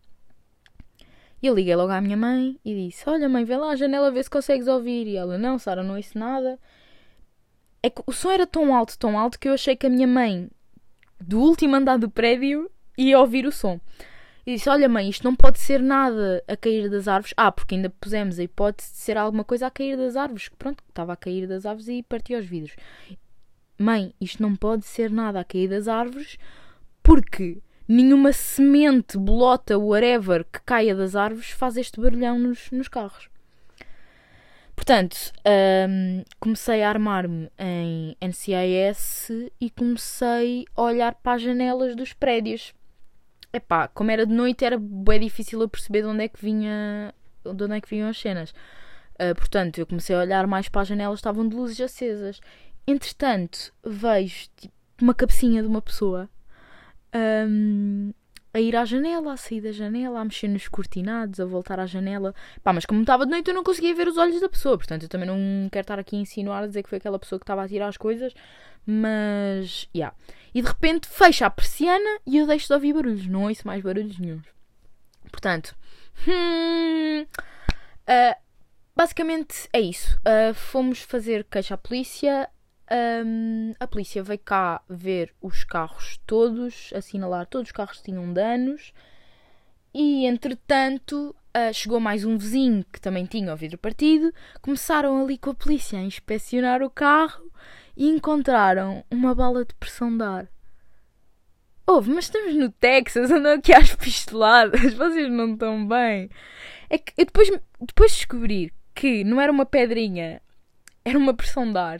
E 1.44 1.48
eu 1.48 1.54
liguei 1.54 1.76
logo 1.76 1.92
à 1.92 2.00
minha 2.00 2.16
mãe 2.16 2.58
e 2.64 2.88
disse: 2.88 3.04
Olha, 3.06 3.28
mãe, 3.28 3.44
vê 3.44 3.58
lá 3.58 3.72
a 3.72 3.76
janela 3.76 4.10
ver 4.10 4.24
se 4.24 4.30
consegues 4.30 4.66
ouvir. 4.66 5.08
E 5.08 5.18
ela: 5.18 5.38
Não, 5.38 5.60
Sara, 5.60 5.84
não 5.84 5.98
ouço 5.98 6.18
nada. 6.18 6.58
É 7.84 7.90
que 7.90 8.02
o 8.08 8.14
som 8.14 8.32
era 8.32 8.48
tão 8.48 8.74
alto, 8.74 8.98
tão 8.98 9.20
alto, 9.20 9.38
que 9.38 9.50
eu 9.50 9.54
achei 9.54 9.76
que 9.76 9.86
a 9.86 9.90
minha 9.90 10.08
mãe, 10.08 10.50
do 11.20 11.42
último 11.42 11.76
andar 11.76 12.00
do 12.00 12.10
prédio, 12.10 12.72
ia 12.98 13.20
ouvir 13.20 13.46
o 13.46 13.52
som. 13.52 13.78
E 14.46 14.54
disse: 14.54 14.70
Olha, 14.70 14.88
mãe, 14.88 15.10
isto 15.10 15.26
não 15.26 15.36
pode 15.36 15.60
ser 15.60 15.82
nada 15.82 16.42
a 16.48 16.56
cair 16.56 16.90
das 16.90 17.10
árvores. 17.10 17.34
Ah, 17.36 17.52
porque 17.52 17.76
ainda 17.76 17.90
pusemos 17.90 18.40
a 18.40 18.44
hipótese 18.44 18.94
de 18.94 18.98
ser 19.00 19.18
alguma 19.18 19.44
coisa 19.44 19.68
a 19.68 19.72
cair 19.72 19.98
das 19.98 20.16
árvores. 20.16 20.48
Pronto, 20.48 20.82
estava 20.88 21.12
a 21.12 21.18
cair 21.18 21.46
das 21.46 21.66
árvores 21.66 21.90
e 21.90 22.04
partiu 22.04 22.40
os 22.40 22.46
vidros. 22.46 22.74
Mãe, 23.78 24.14
isto 24.22 24.42
não 24.42 24.56
pode 24.56 24.86
ser 24.86 25.12
nada 25.12 25.42
a 25.42 25.44
cair 25.44 25.68
das 25.68 25.90
árvores 25.90 26.38
porque 27.02 27.62
nenhuma 27.88 28.32
semente, 28.32 29.18
bolota, 29.18 29.78
whatever 29.78 30.46
que 30.46 30.60
caia 30.66 30.96
das 30.96 31.16
árvores 31.16 31.50
faz 31.50 31.78
este 31.78 32.00
barulhão 32.00 32.40
nos, 32.40 32.72
nos 32.72 32.88
carros. 32.88 33.30
Portanto, 34.76 35.16
um, 35.90 36.24
comecei 36.40 36.84
a 36.84 36.90
armar-me 36.90 37.50
em 37.58 38.18
NCIS 38.22 39.30
e 39.62 39.70
comecei 39.70 40.66
a 40.76 40.82
olhar 40.82 41.16
para 41.16 41.34
as 41.34 41.42
janelas 41.42 41.96
dos 41.96 42.12
prédios. 42.12 42.74
Epá, 43.54 43.88
como 43.88 44.10
era 44.10 44.26
de 44.26 44.34
noite, 44.34 44.66
era 44.66 44.78
bem 44.80 45.20
difícil 45.20 45.62
eu 45.62 45.70
perceber 45.70 46.02
de 46.02 46.08
onde 46.08 46.24
é 46.24 46.28
que 46.28 46.42
vinha, 46.42 47.14
de 47.44 47.64
onde 47.64 47.76
é 47.76 47.82
que 47.82 47.90
vinham 47.90 48.10
as 48.10 48.20
cenas. 48.20 48.52
Uh, 49.14 49.36
portanto, 49.36 49.78
eu 49.78 49.86
comecei 49.86 50.16
a 50.16 50.20
olhar 50.20 50.48
mais 50.48 50.68
para 50.68 50.82
as 50.82 50.88
janelas, 50.88 51.20
estavam 51.20 51.48
de 51.48 51.56
luzes 51.56 51.80
acesas. 51.80 52.42
Entretanto, 52.88 53.72
vejo 53.86 54.48
tipo, 54.58 54.74
uma 55.00 55.14
cabecinha 55.14 55.62
de 55.62 55.68
uma 55.68 55.82
pessoa 55.82 56.30
um, 57.16 58.12
a 58.54 58.60
ir 58.60 58.76
à 58.76 58.86
janela, 58.86 59.34
a 59.34 59.38
sair 59.38 59.62
da 59.62 59.72
janela, 59.72 60.20
a 60.20 60.26
mexer 60.26 60.48
nos 60.48 60.68
cortinados, 60.68 61.40
a 61.40 61.46
voltar 61.46 61.80
à 61.80 61.86
janela. 61.86 62.36
Pá, 62.64 62.72
mas 62.72 62.86
como 62.86 63.02
estava 63.02 63.26
de 63.26 63.32
noite 63.32 63.48
eu 63.48 63.54
não 63.54 63.64
conseguia 63.64 63.96
ver 63.96 64.08
os 64.08 64.18
olhos 64.18 64.40
da 64.40 64.48
pessoa, 64.48 64.78
portanto 64.78 65.04
eu 65.04 65.10
também 65.10 65.28
não 65.28 65.70
quero 65.72 65.84
estar 65.84 66.00
aqui 66.00 66.16
a 66.16 66.20
insinuar 66.20 66.64
a 66.64 66.68
dizer 66.68 66.84
que 66.84 66.90
foi 66.90 67.00
aquela 67.00 67.18
pessoa 67.18 67.40
que 67.40 67.44
estava 67.44 67.64
a 67.64 67.68
tirar 67.68 67.88
as 67.88 67.98
coisas, 67.98 68.34
mas. 68.86 69.90
Yeah. 69.96 70.16
E 70.54 70.62
de 70.62 70.68
repente 70.68 71.08
fecha 71.08 71.48
a 71.48 71.50
persiana 71.50 72.20
e 72.28 72.38
eu 72.38 72.46
deixo 72.46 72.68
de 72.68 72.74
ouvir 72.74 72.94
barulhos, 72.94 73.26
não 73.26 73.46
ouço 73.46 73.66
mais 73.66 73.82
barulhos 73.82 74.20
nenhum. 74.20 74.42
Portanto. 75.32 75.76
Hum, 76.28 77.24
uh, 77.24 78.36
basicamente 78.96 79.68
é 79.74 79.82
isso. 79.82 80.16
Uh, 80.18 80.54
fomos 80.54 81.00
fazer 81.00 81.44
queixa 81.46 81.74
à 81.74 81.78
polícia. 81.78 82.48
Um, 82.92 83.74
a 83.80 83.88
polícia 83.88 84.22
veio 84.22 84.40
cá 84.40 84.82
ver 84.90 85.34
os 85.42 85.64
carros 85.64 86.20
todos, 86.28 86.92
assinalar 86.94 87.48
todos 87.48 87.70
os 87.70 87.72
carros 87.72 87.98
que 87.98 88.12
tinham 88.12 88.32
danos. 88.34 88.94
E 89.94 90.26
entretanto, 90.26 91.36
uh, 91.56 91.74
chegou 91.74 92.00
mais 92.00 92.26
um 92.26 92.38
vizinho 92.38 92.86
que 92.92 93.00
também 93.00 93.26
tinha 93.26 93.54
o 93.54 93.58
vidro 93.58 93.78
partido. 93.78 94.34
Começaram 94.62 95.24
ali 95.24 95.38
com 95.38 95.52
a 95.52 95.56
polícia 95.56 96.00
a 96.00 96.04
inspecionar 96.04 96.82
o 96.82 96.90
carro 96.90 97.52
e 97.96 98.08
encontraram 98.10 99.04
uma 99.10 99.34
bala 99.34 99.66
de 99.66 99.74
pressão 99.76 100.16
de 100.16 100.24
ar. 100.24 100.48
Ouve, 101.86 102.12
mas 102.12 102.26
estamos 102.26 102.56
no 102.56 102.72
Texas, 102.72 103.30
andam 103.30 103.54
aqui 103.54 103.74
às 103.74 103.94
pistoladas, 103.94 104.94
vocês 104.96 105.30
não 105.30 105.54
estão 105.54 105.86
bem. 105.86 106.30
É 106.90 106.98
que 106.98 107.14
eu 107.18 107.26
depois, 107.26 107.50
depois 107.82 108.12
de 108.12 108.18
descobrir 108.18 108.74
que 108.96 109.24
não 109.24 109.40
era 109.40 109.52
uma 109.52 109.66
pedrinha, 109.66 110.42
era 111.04 111.18
uma 111.18 111.34
pressão 111.34 111.72
de 111.72 111.78
ar, 111.78 112.00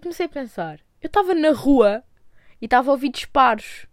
eu 0.00 0.02
comecei 0.02 0.26
a 0.26 0.28
pensar. 0.28 0.80
Eu 1.00 1.06
estava 1.06 1.34
na 1.34 1.50
rua 1.50 2.02
e 2.60 2.64
estava 2.64 2.90
a 2.90 2.92
ouvir 2.92 3.10
disparos. 3.10 3.86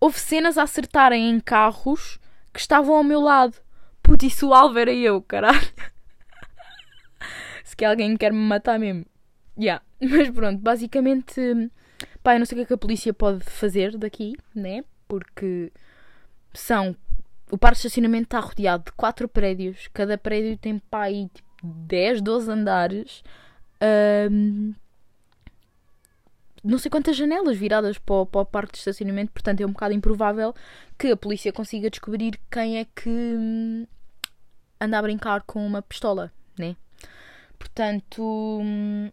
Houve 0.00 0.18
cenas 0.18 0.58
a 0.58 0.62
acertarem 0.62 1.30
em 1.30 1.38
carros 1.38 2.18
que 2.52 2.58
estavam 2.58 2.96
ao 2.96 3.04
meu 3.04 3.20
lado. 3.20 3.56
Puto, 4.02 4.24
isso 4.24 4.48
o 4.48 4.54
alvo 4.54 4.78
era 4.78 4.92
eu, 4.92 5.22
caralho. 5.22 5.60
Se 7.62 7.76
que 7.76 7.84
alguém 7.84 8.16
quer 8.16 8.32
me 8.32 8.38
matar 8.38 8.78
mesmo. 8.78 9.06
Yeah. 9.58 9.84
Mas 10.00 10.30
pronto, 10.30 10.60
basicamente, 10.60 11.70
pá, 12.22 12.34
eu 12.34 12.38
não 12.38 12.46
sei 12.46 12.56
o 12.56 12.58
que 12.58 12.64
é 12.64 12.66
que 12.66 12.74
a 12.74 12.78
polícia 12.78 13.12
pode 13.12 13.44
fazer 13.44 13.96
daqui, 13.96 14.34
né? 14.54 14.82
Porque 15.06 15.70
são. 16.52 16.96
O 17.50 17.58
parque 17.58 17.74
de 17.74 17.86
estacionamento 17.86 18.24
está 18.24 18.40
rodeado 18.40 18.84
de 18.84 18.92
quatro 18.92 19.28
prédios, 19.28 19.86
cada 19.92 20.16
prédio 20.16 20.56
tem 20.56 20.78
pá 20.78 21.02
aí 21.02 21.28
tipo 21.28 21.50
10, 21.62 22.22
12 22.22 22.50
andares. 22.50 23.22
Um, 24.30 24.74
não 26.62 26.78
sei 26.78 26.90
quantas 26.90 27.16
janelas 27.16 27.56
viradas 27.56 27.98
para 27.98 28.14
o, 28.14 28.26
para 28.26 28.40
o 28.42 28.46
parque 28.46 28.72
de 28.74 28.78
estacionamento, 28.78 29.32
portanto 29.32 29.60
é 29.60 29.66
um 29.66 29.72
bocado 29.72 29.94
improvável 29.94 30.54
que 30.96 31.08
a 31.08 31.16
polícia 31.16 31.52
consiga 31.52 31.90
descobrir 31.90 32.38
quem 32.50 32.78
é 32.78 32.84
que 32.84 33.08
hum, 33.08 33.84
anda 34.80 34.98
a 34.98 35.02
brincar 35.02 35.42
com 35.42 35.66
uma 35.66 35.82
pistola, 35.82 36.32
né? 36.56 36.76
Portanto, 37.58 38.22
hum, 38.62 39.10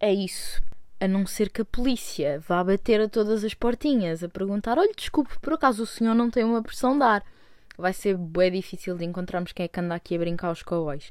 é 0.00 0.12
isso. 0.12 0.60
A 0.98 1.06
não 1.06 1.26
ser 1.26 1.50
que 1.50 1.60
a 1.60 1.64
polícia 1.64 2.40
vá 2.48 2.64
bater 2.64 3.00
a 3.02 3.08
todas 3.08 3.44
as 3.44 3.52
portinhas 3.52 4.22
a 4.22 4.28
perguntar: 4.28 4.78
olha, 4.78 4.92
desculpe, 4.96 5.38
por 5.40 5.52
acaso 5.52 5.82
o 5.82 5.86
senhor 5.86 6.14
não 6.14 6.30
tem 6.30 6.44
uma 6.44 6.62
pressão 6.62 6.96
de 6.96 7.04
ar? 7.04 7.22
Vai 7.76 7.92
ser 7.92 8.16
bem 8.16 8.52
difícil 8.52 8.96
de 8.96 9.04
encontrarmos 9.04 9.52
quem 9.52 9.64
é 9.64 9.68
que 9.68 9.80
anda 9.80 9.94
aqui 9.94 10.16
a 10.16 10.18
brincar 10.18 10.48
aos 10.48 10.62
cowboys. 10.62 11.10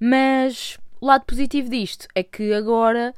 Mas 0.00 0.78
o 1.00 1.06
lado 1.06 1.24
positivo 1.24 1.68
disto 1.68 2.06
é 2.14 2.22
que 2.22 2.52
agora 2.52 3.14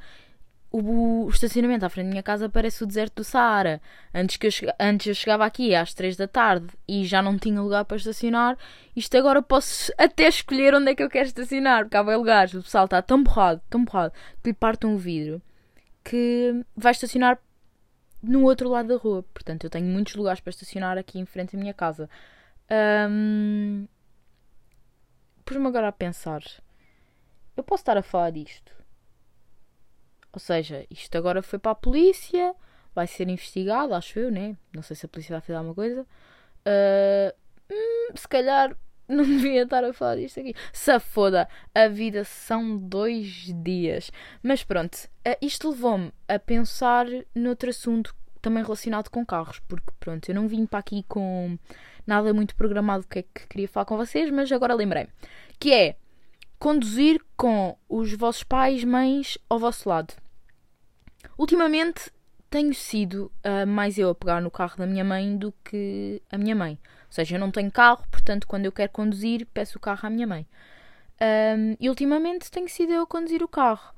o, 0.71 1.29
estacionamento 1.29 1.85
à 1.85 1.89
frente 1.89 2.05
da 2.05 2.11
minha 2.11 2.23
casa 2.23 2.49
parece 2.49 2.83
o 2.83 2.87
deserto 2.87 3.17
do 3.17 3.23
Saara. 3.23 3.81
Antes, 4.13 4.37
que 4.37 4.47
eu, 4.47 4.51
antes 4.79 5.07
eu 5.07 5.13
chegava 5.13 5.45
aqui 5.45 5.75
às 5.75 5.93
3 5.93 6.17
da 6.17 6.27
tarde 6.27 6.67
e 6.87 7.05
já 7.05 7.21
não 7.21 7.37
tinha 7.37 7.61
lugar 7.61 7.85
para 7.85 7.97
estacionar. 7.97 8.57
Isto 8.95 9.17
agora 9.17 9.41
posso 9.41 9.91
até 9.99 10.27
escolher 10.27 10.73
onde 10.73 10.91
é 10.91 10.95
que 10.95 11.03
eu 11.03 11.09
quero 11.09 11.27
estacionar, 11.27 11.83
porque 11.83 11.97
há 11.97 12.03
bem 12.03 12.15
lugares. 12.15 12.53
O 12.53 12.63
pessoal 12.63 12.85
está 12.85 13.01
tão 13.01 13.21
borrado, 13.21 13.61
tão 13.69 13.83
borrado, 13.85 14.13
que 14.41 14.49
lhe 14.49 14.53
partam 14.53 14.95
o 14.95 14.97
vidro 14.97 15.41
que 16.03 16.63
vai 16.75 16.91
estacionar 16.91 17.39
no 18.21 18.43
outro 18.43 18.69
lado 18.69 18.87
da 18.89 18.97
rua. 18.97 19.23
Portanto, 19.33 19.65
eu 19.65 19.69
tenho 19.69 19.85
muitos 19.85 20.15
lugares 20.15 20.41
para 20.41 20.51
estacionar 20.51 20.97
aqui 20.97 21.19
em 21.19 21.25
frente 21.25 21.55
à 21.55 21.59
minha 21.59 21.73
casa. 21.73 22.09
Um... 23.09 23.87
Pus-me 25.45 25.67
agora 25.67 25.89
a 25.89 25.91
pensar. 25.91 26.41
Eu 27.55 27.63
posso 27.63 27.81
estar 27.81 27.97
a 27.97 28.03
falar 28.03 28.31
disto. 28.31 28.73
Ou 30.31 30.39
seja, 30.39 30.85
isto 30.89 31.15
agora 31.15 31.43
foi 31.43 31.59
para 31.59 31.71
a 31.71 31.75
polícia, 31.75 32.55
vai 32.95 33.05
ser 33.05 33.29
investigado, 33.29 33.93
acho 33.93 34.17
eu, 34.17 34.31
né? 34.31 34.57
Não 34.73 34.81
sei 34.81 34.95
se 34.95 35.05
a 35.05 35.09
polícia 35.09 35.33
vai 35.33 35.41
fazer 35.41 35.55
alguma 35.55 35.75
coisa. 35.75 36.01
Uh, 36.65 37.33
hum, 37.71 38.15
se 38.15 38.27
calhar 38.27 38.75
não 39.07 39.23
devia 39.23 39.63
estar 39.63 39.83
a 39.83 39.93
falar 39.93 40.15
disto 40.15 40.39
aqui. 40.39 40.55
Se 40.71 40.99
foda, 40.99 41.47
a 41.73 41.87
vida 41.87 42.23
são 42.23 42.77
dois 42.77 43.53
dias. 43.63 44.11
Mas 44.41 44.63
pronto, 44.63 44.95
uh, 44.95 45.37
isto 45.39 45.69
levou-me 45.69 46.11
a 46.27 46.39
pensar 46.39 47.05
noutro 47.35 47.69
assunto 47.69 48.15
também 48.41 48.61
relacionado 48.63 49.09
com 49.09 49.25
carros, 49.25 49.59
porque 49.59 49.91
pronto, 49.99 50.27
eu 50.27 50.35
não 50.35 50.49
vim 50.49 50.65
para 50.65 50.79
aqui 50.79 51.03
com 51.07 51.57
nada 52.05 52.33
muito 52.33 52.55
programado 52.55 53.07
que 53.07 53.19
é 53.19 53.21
que 53.23 53.47
queria 53.47 53.69
falar 53.69 53.85
com 53.85 53.95
vocês, 53.95 54.29
mas 54.29 54.51
agora 54.51 54.73
lembrei. 54.73 55.07
Que 55.57 55.73
é 55.73 55.95
conduzir 56.63 57.19
com 57.35 57.77
os 57.89 58.13
vossos 58.13 58.41
pais, 58.41 58.85
mães 58.85 59.37
ao 59.49 59.59
vosso 59.59 59.89
lado. 59.89 60.13
Ultimamente 61.37 62.09
tenho 62.49 62.73
sido 62.73 63.29
uh, 63.45 63.67
mais 63.67 63.97
eu 63.97 64.11
a 64.11 64.15
pegar 64.15 64.39
no 64.39 64.49
carro 64.49 64.77
da 64.77 64.87
minha 64.87 65.03
mãe 65.03 65.35
do 65.35 65.53
que 65.61 66.21
a 66.31 66.37
minha 66.37 66.55
mãe. 66.55 66.79
Ou 66.81 67.11
seja, 67.11 67.35
eu 67.35 67.39
não 67.41 67.51
tenho 67.51 67.69
carro, 67.69 68.05
portanto, 68.09 68.47
quando 68.47 68.63
eu 68.63 68.71
quero 68.71 68.93
conduzir, 68.93 69.45
peço 69.53 69.77
o 69.77 69.81
carro 69.81 70.07
à 70.07 70.09
minha 70.09 70.25
mãe. 70.25 70.47
Um, 71.21 71.75
e 71.81 71.89
ultimamente 71.89 72.49
tenho 72.49 72.69
sido 72.69 72.93
eu 72.93 73.01
a 73.01 73.07
conduzir 73.07 73.43
o 73.43 73.47
carro. 73.49 73.93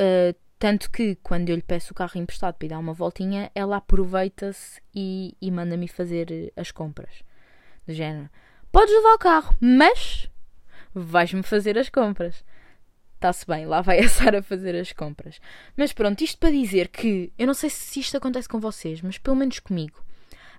Uh, 0.00 0.34
tanto 0.58 0.90
que 0.90 1.16
quando 1.16 1.50
eu 1.50 1.56
lhe 1.56 1.62
peço 1.62 1.92
o 1.92 1.94
carro 1.94 2.18
emprestado 2.18 2.54
para 2.54 2.64
ir 2.64 2.70
dar 2.70 2.78
uma 2.78 2.94
voltinha, 2.94 3.50
ela 3.54 3.76
aproveita-se 3.76 4.80
e, 4.94 5.36
e 5.38 5.50
manda-me 5.50 5.88
fazer 5.88 6.54
as 6.56 6.70
compras. 6.70 7.22
Do 7.86 7.92
género: 7.92 8.30
Podes 8.72 8.94
levar 8.94 9.12
o 9.12 9.18
carro, 9.18 9.54
mas 9.60 10.30
vais-me 10.94 11.42
fazer 11.42 11.78
as 11.78 11.88
compras. 11.88 12.44
Está-se 13.14 13.46
bem, 13.46 13.66
lá 13.66 13.82
vai 13.82 14.00
a 14.00 14.08
Sara 14.08 14.42
fazer 14.42 14.74
as 14.74 14.92
compras. 14.92 15.40
Mas 15.76 15.92
pronto, 15.92 16.22
isto 16.22 16.38
para 16.38 16.50
dizer 16.50 16.88
que 16.88 17.32
eu 17.38 17.46
não 17.46 17.54
sei 17.54 17.68
se 17.68 18.00
isto 18.00 18.16
acontece 18.16 18.48
com 18.48 18.58
vocês, 18.58 19.02
mas 19.02 19.18
pelo 19.18 19.36
menos 19.36 19.58
comigo. 19.58 20.02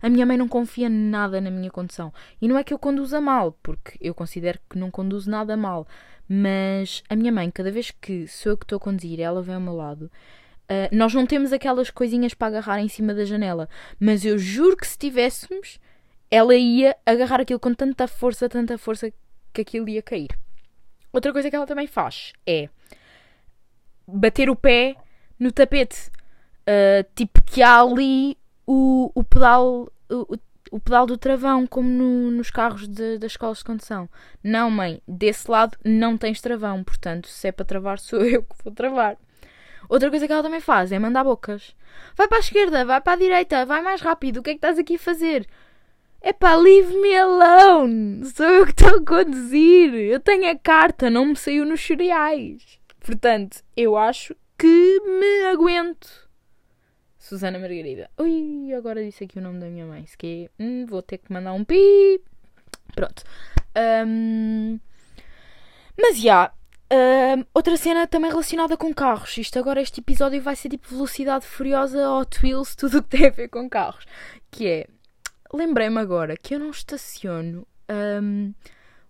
A 0.01 0.09
minha 0.09 0.25
mãe 0.25 0.37
não 0.37 0.47
confia 0.47 0.89
nada 0.89 1.39
na 1.39 1.51
minha 1.51 1.69
condução. 1.69 2.11
E 2.41 2.47
não 2.47 2.57
é 2.57 2.63
que 2.63 2.73
eu 2.73 2.79
conduza 2.79 3.21
mal, 3.21 3.57
porque 3.61 3.97
eu 4.01 4.13
considero 4.15 4.59
que 4.69 4.77
não 4.77 4.89
conduzo 4.89 5.29
nada 5.29 5.55
mal. 5.55 5.87
Mas 6.27 7.03
a 7.09 7.15
minha 7.15 7.31
mãe, 7.31 7.51
cada 7.51 7.71
vez 7.71 7.91
que 7.91 8.27
sou 8.27 8.53
eu 8.53 8.57
que 8.57 8.65
estou 8.65 8.77
a 8.77 8.79
conduzir, 8.79 9.19
ela 9.19 9.41
vem 9.41 9.55
ao 9.55 9.61
meu 9.61 9.75
lado. 9.75 10.11
Uh, 10.63 10.95
nós 10.95 11.13
não 11.13 11.27
temos 11.27 11.51
aquelas 11.51 11.89
coisinhas 11.89 12.33
para 12.33 12.47
agarrar 12.47 12.79
em 12.79 12.87
cima 12.87 13.13
da 13.13 13.25
janela. 13.25 13.67
Mas 13.99 14.25
eu 14.25 14.39
juro 14.39 14.77
que 14.77 14.87
se 14.87 14.97
tivéssemos, 14.97 15.79
ela 16.31 16.55
ia 16.55 16.95
agarrar 17.05 17.41
aquilo 17.41 17.59
com 17.59 17.73
tanta 17.73 18.07
força, 18.07 18.47
tanta 18.47 18.77
força 18.77 19.11
que 19.53 19.61
aquilo 19.61 19.89
ia 19.89 20.01
cair. 20.01 20.29
Outra 21.11 21.33
coisa 21.33 21.49
que 21.49 21.55
ela 21.55 21.67
também 21.67 21.87
faz 21.87 22.33
é 22.45 22.69
bater 24.07 24.49
o 24.49 24.55
pé 24.55 24.95
no 25.39 25.51
tapete. 25.51 26.09
Uh, 26.61 27.03
tipo 27.15 27.41
que 27.41 27.61
há 27.61 27.81
ali 27.81 28.37
o, 28.65 29.11
o 29.15 29.23
pedal 29.23 29.91
o, 30.09 30.37
o 30.71 30.79
pedal 30.79 31.05
do 31.05 31.17
travão, 31.17 31.67
como 31.67 31.89
no, 31.89 32.31
nos 32.31 32.49
carros 32.49 32.87
de, 32.87 33.17
das 33.17 33.33
escolas 33.33 33.59
de 33.59 33.65
condução. 33.65 34.09
Não, 34.41 34.71
mãe, 34.71 35.01
desse 35.05 35.51
lado 35.51 35.77
não 35.83 36.17
tens 36.17 36.39
travão, 36.39 36.83
portanto, 36.83 37.27
se 37.27 37.49
é 37.49 37.51
para 37.51 37.65
travar, 37.65 37.99
sou 37.99 38.21
eu 38.23 38.41
que 38.43 38.55
vou 38.63 38.73
travar. 38.73 39.17
Outra 39.89 40.09
coisa 40.09 40.25
que 40.25 40.31
ela 40.31 40.41
também 40.41 40.61
faz 40.61 40.91
é 40.91 40.97
mandar 40.97 41.25
bocas. 41.25 41.75
Vai 42.15 42.27
para 42.27 42.37
a 42.37 42.39
esquerda, 42.39 42.85
vai 42.85 43.01
para 43.01 43.13
a 43.13 43.17
direita, 43.17 43.65
vai 43.65 43.81
mais 43.81 43.99
rápido, 43.99 44.37
o 44.37 44.43
que 44.43 44.51
é 44.51 44.53
que 44.53 44.57
estás 44.59 44.79
aqui 44.79 44.95
a 44.95 44.99
fazer? 44.99 45.45
É 46.23 46.31
pá, 46.31 46.53
leave 46.55 46.95
me 46.97 47.17
alone! 47.17 48.23
Sou 48.25 48.45
eu 48.45 48.65
que 48.65 48.71
estou 48.71 48.99
a 48.99 49.03
conduzir! 49.03 49.91
Eu 49.95 50.19
tenho 50.19 50.51
a 50.51 50.55
carta, 50.55 51.09
não 51.09 51.25
me 51.25 51.35
saiu 51.35 51.65
nos 51.65 51.81
cereais. 51.81 52.79
Portanto, 52.99 53.63
eu 53.75 53.97
acho 53.97 54.35
que 54.55 54.99
me 54.99 55.45
aguento. 55.51 56.29
Susana 57.17 57.57
Margarida. 57.57 58.07
Ui, 58.19 58.71
agora 58.71 59.03
disse 59.03 59.23
aqui 59.23 59.39
o 59.39 59.41
nome 59.41 59.59
da 59.59 59.65
minha 59.65 59.85
mãe. 59.87 60.05
Se 60.05 60.15
que 60.15 60.47
hum, 60.59 60.85
vou 60.85 61.01
ter 61.01 61.17
que 61.17 61.33
mandar 61.33 61.53
um 61.53 61.63
pi. 61.63 62.21
Pronto. 62.93 63.23
Um, 64.05 64.79
mas 65.99 66.19
já. 66.19 66.53
Um, 66.93 67.43
outra 67.51 67.75
cena 67.77 68.05
também 68.05 68.29
relacionada 68.29 68.77
com 68.77 68.93
carros. 68.93 69.35
Isto 69.39 69.57
agora, 69.57 69.81
este 69.81 70.01
episódio 70.01 70.39
vai 70.39 70.55
ser 70.55 70.69
tipo 70.69 70.87
velocidade 70.87 71.47
furiosa, 71.47 72.11
Hot 72.11 72.39
Wheels, 72.43 72.75
tudo 72.75 72.99
o 72.99 73.03
que 73.03 73.17
tem 73.17 73.27
a 73.27 73.31
ver 73.31 73.47
com 73.47 73.67
carros. 73.67 74.05
Que 74.51 74.67
é 74.67 74.87
lembrei-me 75.53 75.99
agora 75.99 76.35
que 76.37 76.55
eu 76.55 76.59
não 76.59 76.69
estaciono 76.69 77.67
um, 78.21 78.53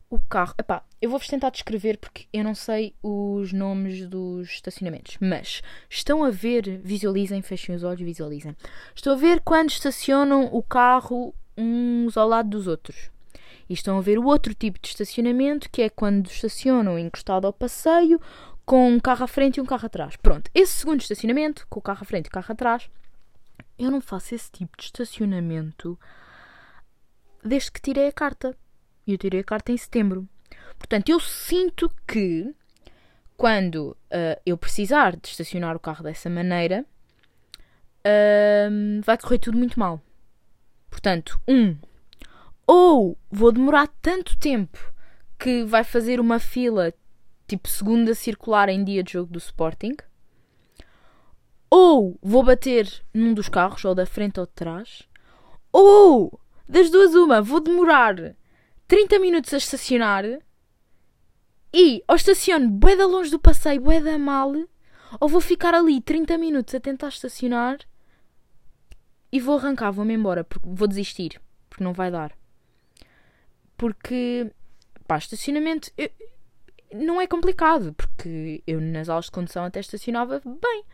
o 0.09 0.19
carro. 0.19 0.53
Epá, 0.57 0.83
eu 1.01 1.09
vou-vos 1.09 1.27
tentar 1.27 1.49
descrever 1.49 1.97
porque 1.97 2.27
eu 2.33 2.43
não 2.43 2.53
sei 2.53 2.93
os 3.01 3.53
nomes 3.53 4.07
dos 4.07 4.49
estacionamentos. 4.49 5.17
Mas 5.19 5.61
estão 5.89 6.23
a 6.23 6.29
ver, 6.29 6.79
visualizem, 6.83 7.41
fechem 7.41 7.75
os 7.75 7.83
olhos, 7.83 8.01
visualizem. 8.01 8.55
Estou 8.93 9.13
a 9.13 9.15
ver 9.15 9.41
quando 9.41 9.69
estacionam 9.69 10.45
o 10.51 10.61
carro 10.61 11.33
uns 11.57 12.17
ao 12.17 12.27
lado 12.27 12.49
dos 12.49 12.67
outros. 12.67 13.09
E 13.69 13.73
estão 13.73 13.97
a 13.97 14.01
ver 14.01 14.19
o 14.19 14.25
outro 14.25 14.53
tipo 14.53 14.77
de 14.81 14.89
estacionamento, 14.89 15.69
que 15.69 15.81
é 15.81 15.89
quando 15.89 16.27
estacionam 16.27 16.99
encostado 16.99 17.47
ao 17.47 17.53
passeio, 17.53 18.19
com 18.65 18.89
um 18.89 18.99
carro 18.99 19.23
à 19.23 19.27
frente 19.27 19.57
e 19.57 19.61
um 19.61 19.65
carro 19.65 19.85
atrás. 19.85 20.17
Pronto, 20.17 20.51
esse 20.53 20.73
segundo 20.73 20.99
estacionamento, 20.99 21.65
com 21.69 21.79
o 21.79 21.81
carro 21.81 21.99
à 22.01 22.05
frente 22.05 22.25
e 22.25 22.29
o 22.29 22.31
carro 22.31 22.51
atrás, 22.51 22.89
eu 23.79 23.89
não 23.89 24.01
faço 24.01 24.35
esse 24.35 24.51
tipo 24.51 24.77
de 24.77 24.83
estacionamento 24.83 25.97
desde 27.43 27.71
que 27.71 27.81
tirei 27.81 28.07
a 28.07 28.11
carta. 28.11 28.55
E 29.05 29.13
eu 29.13 29.17
tirei 29.17 29.41
a 29.41 29.43
carta 29.43 29.71
em 29.71 29.77
setembro. 29.77 30.27
Portanto, 30.77 31.09
eu 31.09 31.19
sinto 31.19 31.91
que 32.07 32.53
quando 33.37 33.97
uh, 34.11 34.39
eu 34.45 34.57
precisar 34.57 35.15
de 35.15 35.27
estacionar 35.27 35.75
o 35.75 35.79
carro 35.79 36.03
dessa 36.03 36.29
maneira, 36.29 36.85
uh, 38.05 39.01
vai 39.03 39.17
correr 39.17 39.39
tudo 39.39 39.57
muito 39.57 39.79
mal. 39.79 39.99
Portanto, 40.89 41.41
um, 41.47 41.75
ou 42.67 43.17
vou 43.31 43.51
demorar 43.51 43.87
tanto 44.01 44.37
tempo 44.37 44.93
que 45.39 45.63
vai 45.63 45.83
fazer 45.83 46.19
uma 46.19 46.37
fila 46.37 46.93
tipo 47.47 47.67
segunda 47.67 48.13
circular 48.13 48.69
em 48.69 48.83
dia 48.83 49.03
de 49.03 49.13
jogo 49.13 49.33
do 49.33 49.39
Sporting, 49.39 49.95
ou 51.69 52.17
vou 52.21 52.43
bater 52.43 53.03
num 53.13 53.33
dos 53.33 53.49
carros, 53.49 53.83
ou 53.85 53.95
da 53.95 54.05
frente 54.05 54.39
ou 54.39 54.45
de 54.45 54.51
trás, 54.51 55.03
ou 55.71 56.39
das 56.71 56.89
duas 56.89 57.13
uma, 57.13 57.41
vou 57.41 57.59
demorar 57.59 58.33
30 58.87 59.19
minutos 59.19 59.53
a 59.53 59.57
estacionar 59.57 60.23
e 61.73 62.01
ou 62.07 62.15
estaciono 62.15 62.69
bué 62.69 62.95
da 62.95 63.05
longe 63.05 63.29
do 63.29 63.37
passeio, 63.37 63.81
bué 63.81 63.99
da 63.99 64.17
mal, 64.17 64.53
ou 65.19 65.27
vou 65.27 65.41
ficar 65.41 65.73
ali 65.73 65.99
30 65.99 66.37
minutos 66.37 66.73
a 66.73 66.79
tentar 66.79 67.09
estacionar 67.09 67.77
e 69.29 69.37
vou 69.37 69.57
arrancar, 69.57 69.91
vou-me 69.91 70.13
embora, 70.13 70.45
porque 70.45 70.65
vou 70.65 70.87
desistir, 70.87 71.41
porque 71.69 71.83
não 71.83 71.91
vai 71.91 72.09
dar. 72.09 72.31
Porque, 73.75 74.49
pá, 75.05 75.17
estacionamento 75.17 75.91
eu, 75.97 76.09
não 76.93 77.19
é 77.19 77.27
complicado, 77.27 77.93
porque 77.93 78.63
eu 78.65 78.79
nas 78.79 79.09
aulas 79.09 79.25
de 79.25 79.31
condução 79.31 79.65
até 79.65 79.81
estacionava 79.81 80.41
bem. 80.45 80.85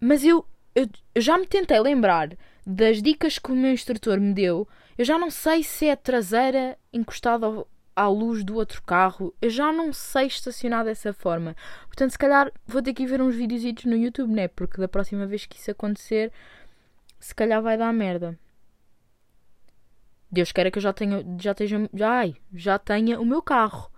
Mas 0.00 0.24
eu, 0.24 0.46
eu, 0.74 0.88
eu 1.14 1.20
já 1.20 1.36
me 1.36 1.46
tentei 1.46 1.78
lembrar 1.80 2.30
das 2.70 3.02
dicas 3.02 3.38
que 3.38 3.52
o 3.52 3.56
meu 3.56 3.72
instrutor 3.72 4.20
me 4.20 4.32
deu 4.32 4.68
eu 5.00 5.04
já 5.06 5.18
não 5.18 5.30
sei 5.30 5.62
se 5.62 5.86
é 5.86 5.96
traseira 5.96 6.76
encostada 6.92 7.46
à 7.96 8.06
luz 8.06 8.44
do 8.44 8.56
outro 8.56 8.82
carro. 8.82 9.34
Eu 9.40 9.48
já 9.48 9.72
não 9.72 9.94
sei 9.94 10.26
estacionar 10.26 10.84
dessa 10.84 11.14
forma. 11.14 11.56
Portanto, 11.86 12.10
se 12.10 12.18
calhar 12.18 12.52
vou 12.66 12.82
ter 12.82 12.92
que 12.92 13.04
ir 13.04 13.06
ver 13.06 13.22
uns 13.22 13.34
vídeos 13.34 13.86
no 13.86 13.96
YouTube, 13.96 14.30
né? 14.30 14.46
Porque 14.48 14.78
da 14.78 14.86
próxima 14.86 15.26
vez 15.26 15.46
que 15.46 15.56
isso 15.56 15.70
acontecer, 15.70 16.30
se 17.18 17.34
calhar 17.34 17.62
vai 17.62 17.78
dar 17.78 17.90
merda. 17.94 18.38
Deus 20.30 20.52
queira 20.52 20.70
que 20.70 20.76
eu 20.76 20.82
já 20.82 20.92
tenha, 20.92 21.24
já 21.40 21.54
já, 21.94 22.10
ai, 22.10 22.36
já 22.52 22.78
tenha 22.78 23.18
o 23.18 23.24
meu 23.24 23.40
carro. 23.40 23.90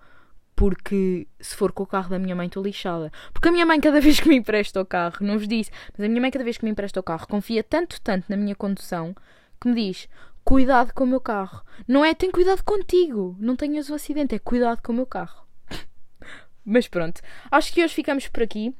Porque 0.55 1.27
se 1.41 1.57
for 1.57 1.73
com 1.73 1.83
o 1.83 1.87
carro 1.87 2.11
da 2.11 2.19
minha 2.19 2.37
mãe, 2.37 2.47
estou 2.47 2.63
lixada. 2.63 3.11
Porque 3.33 3.49
a 3.49 3.53
minha 3.53 3.67
mãe, 3.67 3.81
cada 3.81 3.99
vez 4.03 4.21
que 4.21 4.29
me 4.29 4.37
empresta 4.37 4.81
o 4.81 4.87
carro, 4.87 5.19
não 5.21 5.39
vos 5.39 5.49
disse, 5.49 5.71
mas 5.97 6.05
a 6.05 6.09
minha 6.09 6.21
mãe, 6.21 6.31
cada 6.31 6.45
vez 6.45 6.59
que 6.59 6.65
me 6.65 6.71
empresta 6.71 7.01
o 7.01 7.03
carro, 7.03 7.27
confia 7.27 7.63
tanto, 7.65 8.01
tanto 8.01 8.27
na 8.29 8.37
minha 8.37 8.55
condução 8.55 9.15
que 9.61 9.69
me 9.69 9.75
diz: 9.75 10.09
cuidado 10.45 10.93
com 10.93 11.05
o 11.05 11.07
meu 11.07 11.21
carro. 11.21 11.63
Não 11.87 12.05
é 12.05 12.15
tem 12.15 12.31
cuidado 12.31 12.63
contigo, 12.65 13.37
não 13.39 13.57
tenhas 13.57 13.89
o 13.91 13.95
acidente, 13.95 14.35
é 14.35 14.39
cuidado 14.39 14.83
com 14.83 14.93
o 14.93 14.97
meu 14.97 15.07
carro. 15.07 15.47
Mas 16.65 16.89
pronto, 16.89 17.21
acho 17.51 17.73
que 17.73 17.83
hoje 17.83 17.95
ficamos 17.95 18.29
por 18.29 18.43
aqui. 18.43 18.75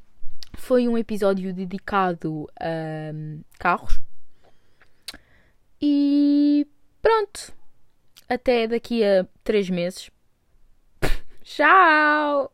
Foi 0.55 0.87
um 0.87 0.97
episódio 0.97 1.51
dedicado 1.51 2.47
a 2.59 3.11
um, 3.13 3.41
carros. 3.57 3.99
E 5.81 6.67
pronto. 7.01 7.51
Até 8.29 8.67
daqui 8.67 9.03
a 9.03 9.27
três 9.43 9.69
meses. 9.69 10.09
Shao. 11.43 12.51